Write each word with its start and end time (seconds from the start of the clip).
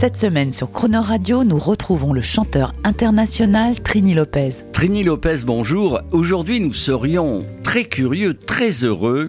Cette 0.00 0.16
semaine 0.16 0.50
sur 0.50 0.70
Croner 0.70 0.96
Radio, 0.96 1.44
nous 1.44 1.58
retrouvons 1.58 2.14
le 2.14 2.22
chanteur 2.22 2.72
international 2.84 3.78
Trini 3.82 4.14
Lopez. 4.14 4.64
Trini 4.72 5.04
Lopez, 5.04 5.44
bonjour. 5.44 6.00
Aujourd'hui, 6.10 6.58
nous 6.58 6.72
serions 6.72 7.44
très 7.62 7.84
curieux, 7.84 8.32
très 8.32 8.70
heureux 8.82 9.28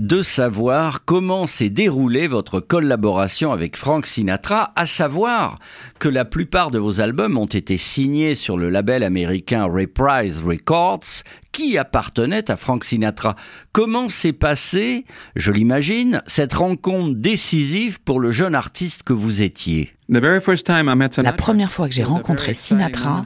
de 0.00 0.24
savoir 0.24 1.04
comment 1.04 1.46
s'est 1.46 1.70
déroulée 1.70 2.26
votre 2.26 2.58
collaboration 2.58 3.52
avec 3.52 3.76
Frank 3.76 4.06
Sinatra, 4.06 4.72
à 4.74 4.86
savoir 4.86 5.60
que 6.00 6.08
la 6.08 6.24
plupart 6.24 6.72
de 6.72 6.80
vos 6.80 7.00
albums 7.00 7.38
ont 7.38 7.46
été 7.46 7.76
signés 7.78 8.34
sur 8.34 8.58
le 8.58 8.70
label 8.70 9.04
américain 9.04 9.66
Reprise 9.66 10.42
Records, 10.44 11.22
qui 11.58 11.76
appartenait 11.76 12.52
à 12.52 12.56
Frank 12.56 12.84
Sinatra. 12.84 13.34
Comment 13.72 14.08
s'est 14.08 14.32
passée, 14.32 15.04
je 15.34 15.50
l'imagine, 15.50 16.22
cette 16.28 16.52
rencontre 16.52 17.14
décisive 17.16 18.00
pour 18.00 18.20
le 18.20 18.30
jeune 18.30 18.54
artiste 18.54 19.02
que 19.02 19.12
vous 19.12 19.42
étiez? 19.42 19.92
La 20.08 21.32
première 21.32 21.72
fois 21.72 21.88
que 21.88 21.94
j'ai 21.94 22.04
rencontré 22.04 22.54
Sinatra, 22.54 23.24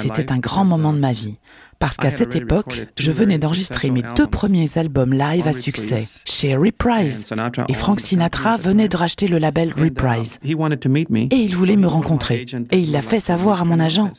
c'était 0.00 0.32
un 0.32 0.38
grand 0.38 0.64
moment 0.64 0.94
de 0.94 0.98
ma 0.98 1.12
vie. 1.12 1.36
Parce 1.78 1.96
qu'à 1.96 2.10
cette 2.10 2.34
époque, 2.34 2.86
je 2.98 3.12
venais 3.12 3.36
d'enregistrer 3.36 3.90
mes 3.90 4.02
deux 4.16 4.28
premiers 4.28 4.78
albums 4.78 5.12
live 5.12 5.46
à 5.46 5.52
succès 5.52 6.02
chez 6.24 6.56
Reprise. 6.56 7.34
Et 7.68 7.74
Frank 7.74 8.00
Sinatra 8.00 8.56
venait 8.56 8.88
de 8.88 8.96
racheter 8.96 9.28
le 9.28 9.36
label 9.36 9.74
Reprise. 9.76 10.38
Et 10.42 11.36
il 11.36 11.54
voulait 11.54 11.76
me 11.76 11.86
rencontrer. 11.86 12.46
Et 12.70 12.78
il 12.78 12.92
l'a 12.92 13.02
fait 13.02 13.20
savoir 13.20 13.60
à 13.60 13.64
mon 13.66 13.78
agent. 13.78 14.10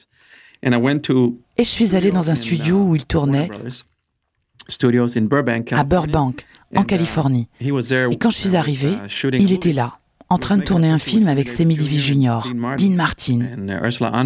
Et 0.64 1.64
je 1.64 1.70
suis 1.70 1.96
allé 1.96 2.12
dans 2.12 2.30
un 2.30 2.36
studio 2.36 2.78
où 2.78 2.96
il 2.96 3.06
tournait 3.06 3.50
à 5.72 5.84
Burbank, 5.84 6.46
en 6.76 6.84
Californie. 6.84 7.48
Et 7.60 8.18
quand 8.18 8.30
je 8.30 8.36
suis 8.36 8.56
arrivé, 8.56 8.98
il 9.34 9.52
était 9.52 9.74
là, 9.74 10.00
en 10.28 10.40
train 10.40 10.58
de 10.58 10.64
tourner 10.64 10.90
un 10.90 10.98
film 10.98 11.28
avec 11.28 11.48
Sammy 11.48 11.76
Davis 11.76 12.04
Jr., 12.04 12.40
Dean 12.78 12.96
Martin, 12.96 13.42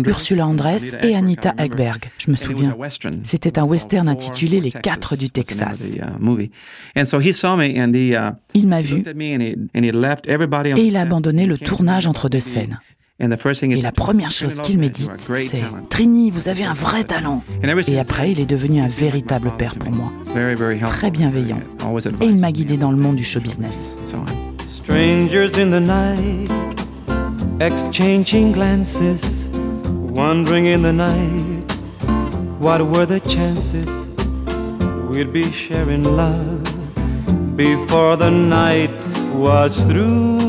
Ursula 0.05 0.47
Andress 0.47 0.95
et 1.03 1.13
Anita 1.13 1.53
Ekberg. 1.57 2.09
Je 2.17 2.31
me 2.31 2.38
souviens. 2.38 2.75
C'était 3.23 3.59
un 3.59 3.66
western 3.66 4.07
intitulé 4.07 4.61
Les 4.61 4.72
Quatre 4.72 5.17
du 5.17 5.30
Texas. 5.30 5.97
Il 8.53 8.67
m'a 8.67 8.81
vu 8.81 9.03
et 9.03 10.85
il 10.85 10.95
a 10.95 11.02
abandonné 11.02 11.45
le 11.45 11.57
tournage 11.57 12.07
entre 12.07 12.30
deux 12.30 12.39
scènes. 12.39 12.80
Et 13.22 13.81
la 13.81 13.92
première 13.92 14.31
chose 14.31 14.62
qu'il 14.62 14.80
m'a 14.80 14.88
dite, 14.88 15.12
c'est 15.17 15.62
Trini, 15.89 16.31
vous 16.31 16.48
avez 16.48 16.64
un 16.64 16.72
vrai 16.72 17.03
talent. 17.03 17.44
Et 17.89 18.00
après, 18.00 18.31
il 18.31 18.39
est 18.39 18.45
devenu 18.45 18.80
un 18.80 18.88
véritable 18.88 19.52
père 19.58 19.75
pour 19.75 19.92
moi, 19.92 20.12
très 20.88 21.12
bienveillant. 21.12 21.59
Et 22.22 22.25
il 22.25 22.40
m'a 22.40 22.52
guidé 22.52 22.78
dans 22.78 22.92
le 22.92 22.97
monde 22.97 23.17
du 23.17 23.25
show 23.25 23.42
business. 23.42 23.97
Strangers 24.70 25.52
in 25.59 25.70
the 25.70 25.81
night, 25.81 26.50
exchanging 27.59 28.53
glances, 28.53 29.45
wandering 30.16 30.66
in 30.66 30.81
the 30.81 30.94
night. 30.94 31.72
What 32.62 32.81
were 32.81 33.06
the 33.06 33.20
chances? 33.20 33.90
We'd 35.12 35.31
be 35.31 35.52
sharing 35.52 36.03
love 36.03 36.63
before 37.56 38.18
the 38.18 38.31
night 38.31 38.91
was 39.35 39.84
through? 39.85 40.48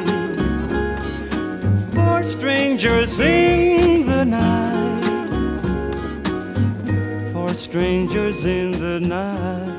For 2.51 2.57
strangers 2.57 3.19
in 3.21 4.05
the 4.05 4.25
night 4.25 4.91
for 7.31 7.49
strangers 7.55 8.45
in 8.45 8.71
the 8.71 8.99
night. 8.99 9.71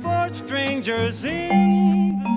For 0.00 0.28
strangers 0.32 1.24
in 1.24 2.18
the 2.20 2.32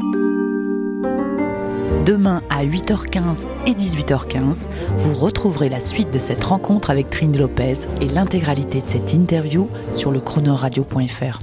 Demain 2.06 2.42
à 2.50 2.66
8h15 2.66 3.48
et 3.68 3.72
18h15, 3.72 4.68
vous 4.98 5.14
retrouverez 5.14 5.70
la 5.70 5.80
suite 5.80 6.12
de 6.12 6.20
cette 6.20 6.44
rencontre 6.44 6.90
avec 6.90 7.10
Trine 7.10 7.38
Lopez 7.38 7.88
et 8.02 8.08
l'intégralité 8.10 8.82
de 8.82 8.88
cette 8.88 9.14
interview 9.14 9.70
sur 9.94 10.12
le 10.12 10.20
chronoradio.fr. 10.20 11.40